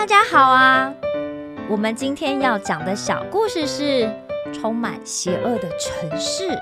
[0.00, 0.94] 大家好啊！
[1.68, 4.10] 我们今天要讲的小故事是
[4.50, 6.58] 充满邪恶的城市。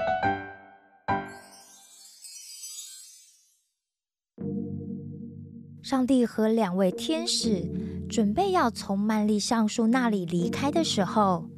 [5.81, 7.65] 上帝和两位天使
[8.11, 11.49] 准备要从曼利橡树那里离开的时候，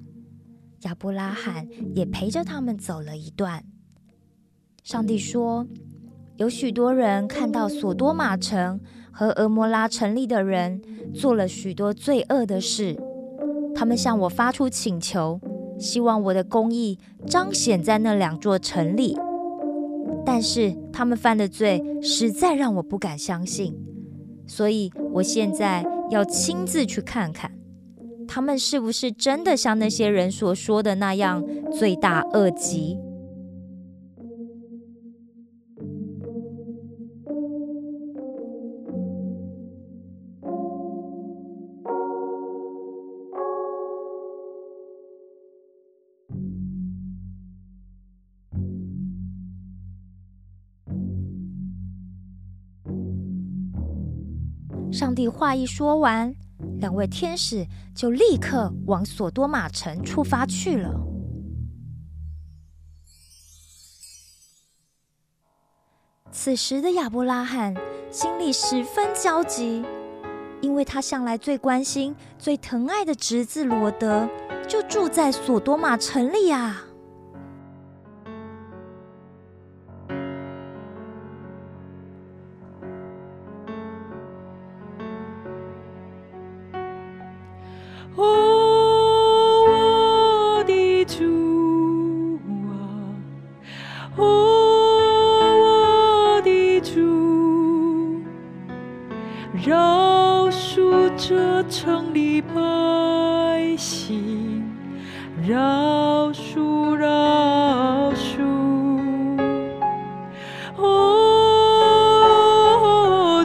[0.81, 3.65] 亚伯拉罕也陪着他们走了一段。
[4.83, 5.67] 上帝说
[6.41, 8.81] ：“有许多人看到索多玛城
[9.13, 10.81] 和俄摩拉城里的人
[11.13, 12.97] 做了许多罪恶的事，
[13.75, 15.39] 他们向我发出请求，
[15.79, 19.19] 希望我的公义彰显在那两座城里。
[20.25, 23.77] 但是他们犯的罪实在让我不敢相信，
[24.47, 27.53] 所以我现在要亲自去看看，
[28.27, 32.97] 他们是不是真的像那些人所说的那样罪大恶极。”
[54.93, 56.35] 上帝话一说完，
[56.79, 60.93] 两位天使就立刻往索多玛城出发去了。
[66.33, 67.75] 此时的亚伯拉罕
[68.11, 69.85] 心里十分焦急，
[70.61, 74.29] 因为他向来最关心、最疼爱的侄子罗德
[74.69, 76.85] 就住在索多玛城里啊。
[105.47, 108.43] 饶恕，饶恕。
[110.77, 111.97] 哦，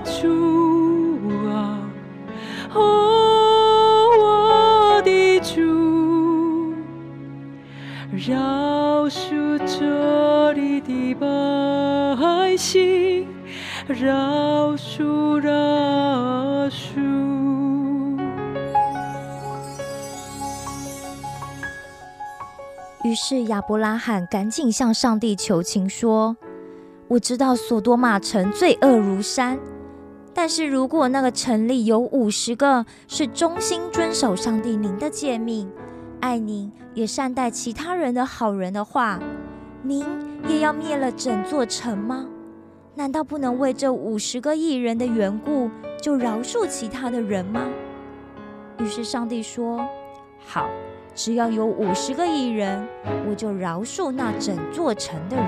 [0.03, 1.79] 主啊。
[2.73, 2.79] 哦，
[4.19, 6.73] 我的主，
[8.11, 13.27] 饶恕这里的百姓，
[13.87, 17.34] 饶恕，饶恕。
[23.05, 26.35] 于是亚伯拉罕赶紧向上帝求情说
[27.07, 29.59] ：“我知道索多玛城罪恶如山，
[30.33, 35.69] 但是如果那个城里有五十个是忠心遵守上帝您的诫命，
[36.19, 39.19] 爱您也善待其他人的好人的话，
[39.83, 40.03] 您
[40.47, 42.25] 也要灭了整座城吗？
[42.95, 45.69] 难道不能为这五十个艺人的缘故，
[46.01, 47.67] 就饶恕其他的人吗？”
[48.81, 49.87] 于是上帝说
[50.43, 50.67] ：“好。”
[51.15, 52.85] 只要有五十个艺人，
[53.27, 55.47] 我就饶恕那整座城的人。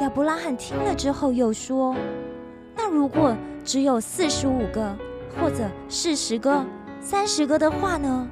[0.00, 1.94] 亚伯拉罕听了之后又说
[2.74, 4.96] ：“那如果只有四十五个，
[5.38, 6.64] 或者四十个、
[6.98, 8.26] 三十个的话呢？”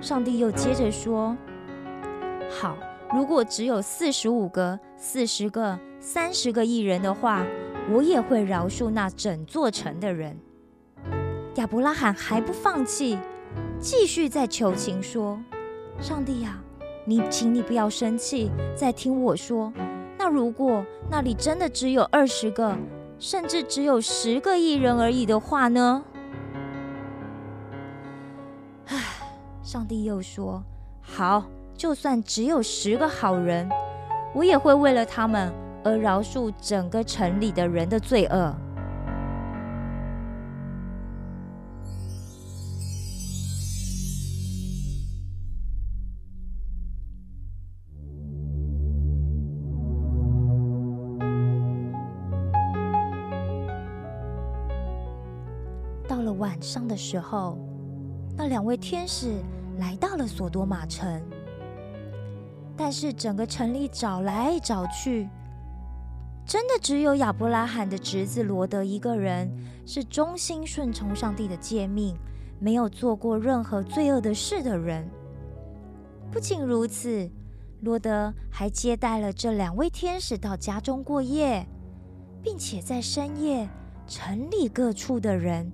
[0.00, 1.36] 上帝又接着说
[2.48, 2.76] ：“好，
[3.12, 7.44] 如果只有四十五个、四十个、三十个艺人的话，
[7.92, 10.38] 我也会饶恕那整座城的人。”
[11.56, 13.18] 亚伯拉罕还不放弃。
[13.80, 15.40] 继续在求情说
[16.00, 16.60] ：“上帝呀，
[17.04, 19.72] 你请你不要生气，再听我说。
[20.16, 22.76] 那如果那里真的只有二十个，
[23.18, 26.04] 甚至只有十个艺人而已的话呢？”
[28.86, 28.96] 唉，
[29.62, 30.62] 上帝又说
[31.02, 31.44] ：“好，
[31.74, 33.68] 就算只有十个好人，
[34.34, 35.52] 我也会为了他们
[35.82, 38.54] 而饶恕整个城里的人的罪恶。”
[56.42, 57.56] 晚上的时候，
[58.36, 59.40] 那两位天使
[59.78, 61.22] 来到了索多玛城，
[62.76, 65.28] 但是整个城里找来找去，
[66.44, 69.48] 真的只有亚伯拉罕的侄子罗德一个人
[69.86, 72.16] 是忠心顺从上帝的诫命，
[72.58, 75.08] 没有做过任何罪恶的事的人。
[76.32, 77.30] 不仅如此，
[77.82, 81.64] 罗德还接待了这两位天使到家中过夜，
[82.42, 83.68] 并且在深夜，
[84.08, 85.70] 城里各处的人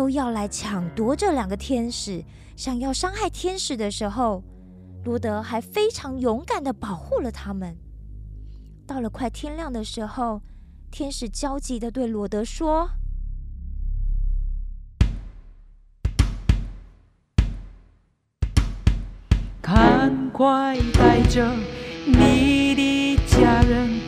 [0.00, 2.24] 都要来抢夺这两个天使，
[2.56, 4.42] 想要伤害天使的时候。
[5.04, 7.76] 罗德还非常勇敢的保护了他们。
[8.86, 10.40] 到了快天亮的时候，
[10.90, 12.88] 天使焦急的对罗德说
[19.60, 21.54] ：“赶快带着
[22.06, 23.99] 你的家人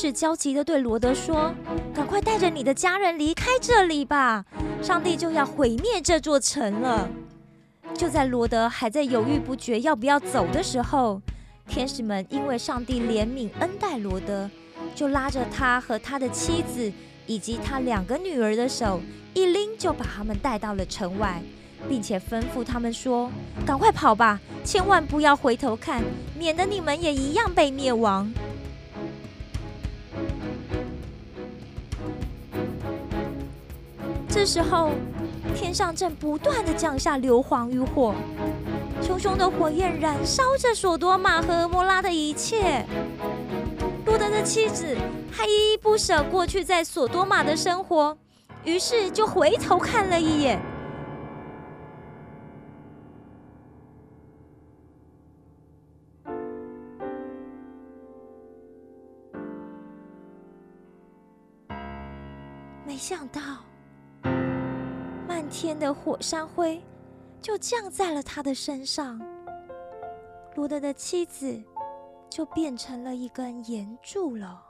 [0.00, 1.52] 是焦急的对罗德说
[1.92, 4.42] ：“赶快带着你的家人离开这里吧，
[4.82, 7.06] 上帝就要毁灭这座城了。”
[7.92, 11.20] 就在罗德还在犹豫不决要不要走的时候，
[11.68, 14.48] 天使们因为上帝怜悯恩待罗德，
[14.94, 16.90] 就拉着他和他的妻子
[17.26, 19.02] 以及他两个女儿的手，
[19.34, 21.42] 一拎就把他们带到了城外，
[21.90, 23.30] 并且吩咐他们说
[23.66, 26.02] ：“赶快跑吧，千万不要回头看，
[26.38, 28.32] 免得你们也一样被灭亡。”
[34.40, 34.92] 这时候。
[35.54, 38.14] 天上正不断的降下硫磺与火，
[39.02, 42.86] 熊熊的火焰燃烧着索多玛和摩拉的一切。
[44.06, 44.96] 路德的妻子
[45.30, 48.16] 还依依不舍过去在索多玛的生活，
[48.64, 50.58] 于是就回头看了一眼。
[62.86, 63.40] 没想到。
[65.30, 66.82] 漫天的火山灰
[67.40, 69.16] 就降在了他的身上，
[70.56, 71.62] 罗德的妻子
[72.28, 74.60] 就变成了一根岩柱了。